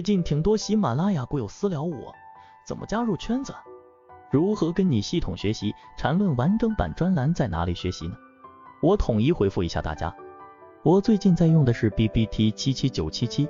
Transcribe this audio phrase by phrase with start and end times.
[0.00, 2.14] 最近挺多喜马拉雅股友私聊我，
[2.66, 3.52] 怎么加入圈子？
[4.30, 8.14] 如何跟你系统学习缠论完整版专栏在哪里学习呢？
[8.80, 10.10] 我统一回复一下大家。
[10.82, 13.46] 我最近在用的是 B B T 七七九七七。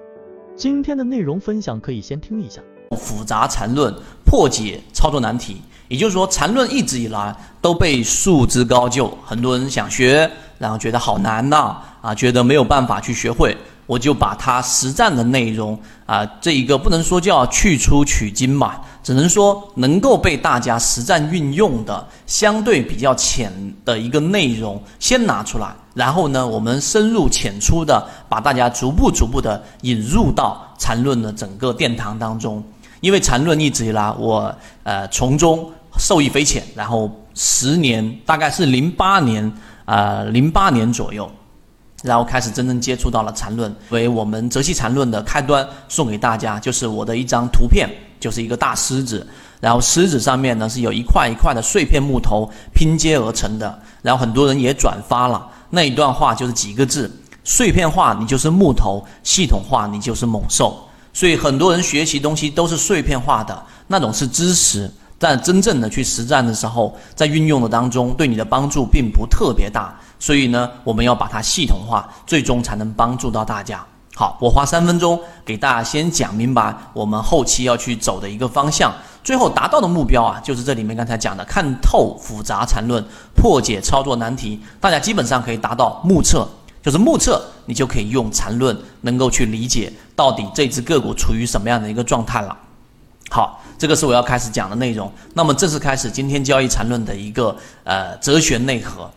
[0.56, 2.60] 今天的内容分享可以先听一下。
[2.98, 3.94] 复杂缠论
[4.24, 10.28] 破解操作难题，也就是说缠论一直以来都被束之高就，很多人想学，
[10.58, 13.56] 然后觉得好难呐，啊，觉得没有办法去学会。
[13.90, 15.76] 我就把它实战的内容
[16.06, 23.52] 啊，这一个不能说叫去粗取精嘛，只能说能够被大家实战运用的相对比较浅
[23.84, 32.62] 的一个内容先拿出来，然后呢，我们深入浅出的把大家逐步逐步的引入到缠论的整个殿堂当中。
[33.00, 39.52] 因为缠论一直以来我呃从中受益匪浅，然后十年大概是零八年
[39.84, 41.28] 啊零八年左右。
[42.02, 49.26] 然后开始真正接触到了缠论，为我们泽西缠论的开端，送给大家就是我的一张图片，就是一个大狮子，
[49.60, 57.10] 然后狮子上面呢是有一块一块的碎片木头拼接而成的，然后很多人也转发了那一段话，就是几个字：
[57.44, 60.86] 碎片化你就是木头，系统化你就是猛兽。
[61.12, 64.90] 所以很多人学习东西都是碎片化的，那种是知识，
[65.20, 69.94] 但真正的去实战的时候，在运用的当中，对你的帮助并不特别大。
[70.18, 73.84] 所以呢，我们要把它系统化，最终才能帮助到大家。
[74.14, 86.48] 好，我花三分钟给大家先讲明白我们后期要去走的一个方向，最后达到的目标啊，就是这里面刚才讲的看透复杂缠论，破解操作难题，大家基本上可以达到目测，
[86.82, 92.56] 就是目测你就可以用缠论能够去理解到底这只个股处于什么样的一个状态了。
[93.30, 95.10] 好，这个是我要开始讲的内容。
[95.34, 99.08] 那么正式开始今天交易缠论的一个呃哲学内核。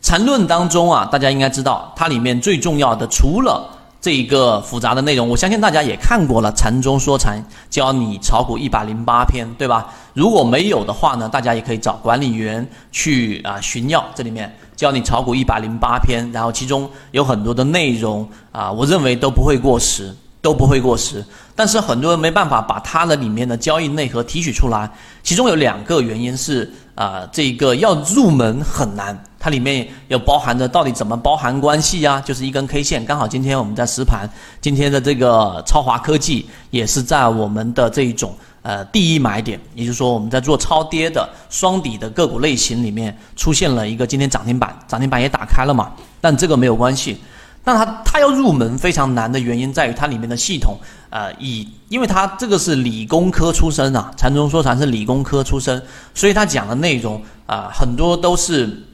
[0.00, 3.68] 缠论当中啊，大家应该知道，它里面最重要的除了
[4.00, 9.92] 这一个复杂的内容，我相信大家也看过了《禅中说禅》，教你炒股一百零八篇，对吧？
[10.14, 21.24] 如果没有的话呢，大家也可以找管理员去啊寻要，这里面教你炒股一百零八篇，然后其中有很多的内容啊，我认为都不会过时，都不会过时。
[21.54, 24.88] 但是很多人没办法把它的里面的交易内核提取出来，
[25.22, 29.24] 其中有两个原因是啊，这个要入门很难。
[29.40, 32.20] 它里面要包含着到底怎么包含关系呀？
[32.20, 34.28] 就是一根 K 线，刚好今天我们在实盘，
[34.60, 45.92] 今天的这个超华科技也是在我们的这一种呃第一买点，也就是说我们在做超跌的双底的个股类型里面出现了一个今天涨停板，涨停板也打开了嘛。
[46.20, 47.16] 但这个没有关系，
[47.68, 50.78] 那它它要入门非常难的原因在于它里面的系统，
[51.10, 55.82] 呃，以因为它这个是理工科出身啊，禅中说禅是理工科出身，
[56.14, 58.84] 所以他讲的内容啊很多都是。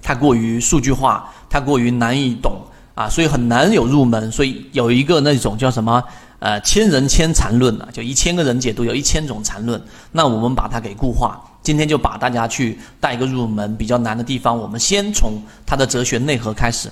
[0.00, 2.56] 太过于数据化，太过于难以懂
[2.94, 4.30] 啊，所以很难有入门。
[4.30, 6.02] 所以有一个那种叫什么
[6.38, 9.82] 呃千人千禅论啊，就一千个人解读有一千种禅论。
[10.12, 14.56] 那我们把它给固化，今天就把大家去带一个入门比较难的地方。
[14.56, 15.32] 我们先从
[15.66, 16.88] 它的哲学内核开始。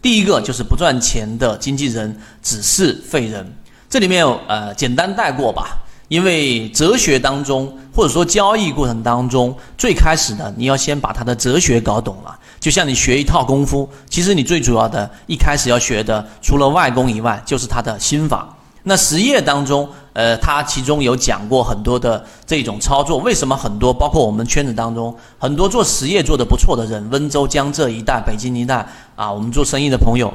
[0.00, 3.52] 第一个就是不赚钱的经纪人只是废人。
[3.90, 5.78] 这里面有呃简单带过吧。
[6.08, 12.34] 因为哲学当中，或者说交易过程当中，最开始的你要先把他的哲学搞懂了。
[12.58, 18.48] 就像你学一套功夫，其实你最主要的一开始要学的，除了外功以外，就是他的心法。
[18.88, 23.18] 那实业当中，呃，他其中有讲过很多的这种操作。
[23.18, 30.32] 为什么很多，包括我们圈子当中很多做实业做的不错的人，温州、江浙一带、北京一带啊，我们做生意的朋友，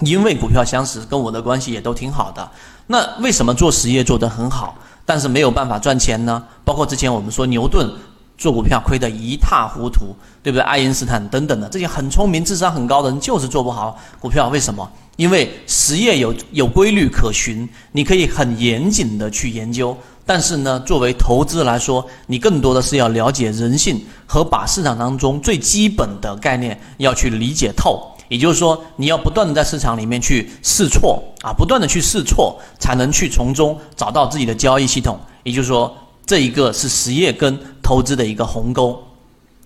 [0.00, 2.50] 因为股票相识，跟我的关系也都挺好的。
[2.88, 4.74] 那为什么做实业做得很好？
[5.04, 7.88] 但是没有办法赚钱呢，包括之前我们说牛顿
[8.36, 10.62] 做股票亏得一塌糊涂，对不对？
[10.62, 14.90] 爱因斯坦等等的这些很聪明、智商很高的人就是做不好股票，为什么？
[15.16, 19.96] 因为实业有有规律可循，你可以很严谨的去研究。
[20.26, 28.12] 但是呢，作为投资来说，你更多的是要了解人性和把市场当中最基本的概念要去理解透。
[28.28, 35.16] 也就是说，你要不断的在市场里面去试错啊，不断的去试错，才能去从中找到自己的交易系统。
[35.44, 35.96] 也就是说，
[36.26, 37.56] 这一个是实业跟
[37.86, 39.00] 投资的一个鸿沟。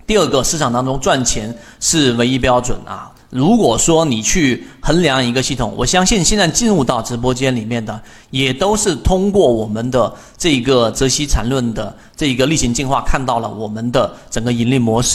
[0.05, 3.11] 第二个，市场当中赚钱是唯一标准啊。
[3.31, 15.09] 如果说你去衡量一个系统，我相信现在进入到直播间里面的，也都是通过我们的这个泽西缠论的这一个例行进化，看到了我们的整个盈利模式。